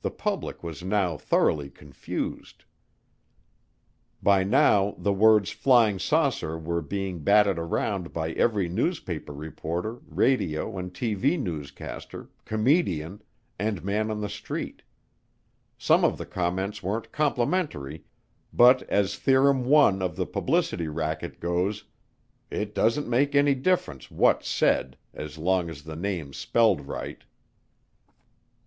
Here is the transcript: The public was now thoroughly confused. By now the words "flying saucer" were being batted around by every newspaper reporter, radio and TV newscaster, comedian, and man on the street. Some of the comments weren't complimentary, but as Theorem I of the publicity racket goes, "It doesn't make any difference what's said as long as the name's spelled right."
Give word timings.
The 0.00 0.10
public 0.10 0.62
was 0.64 0.82
now 0.82 1.18
thoroughly 1.18 1.68
confused. 1.68 2.64
By 4.22 4.42
now 4.42 4.92
the 4.96 5.12
words 5.12 5.50
"flying 5.50 5.98
saucer" 5.98 6.56
were 6.58 6.80
being 6.80 7.18
batted 7.18 7.58
around 7.58 8.14
by 8.14 8.32
every 8.32 8.70
newspaper 8.70 9.34
reporter, 9.34 9.96
radio 10.06 10.78
and 10.78 10.94
TV 10.94 11.38
newscaster, 11.38 12.30
comedian, 12.46 13.20
and 13.58 13.84
man 13.84 14.10
on 14.10 14.22
the 14.22 14.30
street. 14.30 14.80
Some 15.76 16.04
of 16.06 16.16
the 16.16 16.24
comments 16.24 16.82
weren't 16.82 17.12
complimentary, 17.12 18.04
but 18.50 18.82
as 18.84 19.16
Theorem 19.18 19.70
I 19.74 19.90
of 20.02 20.16
the 20.16 20.24
publicity 20.24 20.88
racket 20.88 21.38
goes, 21.38 21.84
"It 22.50 22.74
doesn't 22.74 23.08
make 23.10 23.34
any 23.34 23.54
difference 23.54 24.10
what's 24.10 24.48
said 24.48 24.96
as 25.12 25.36
long 25.36 25.68
as 25.68 25.82
the 25.82 25.96
name's 25.96 26.38
spelled 26.38 26.86
right." 26.88 27.24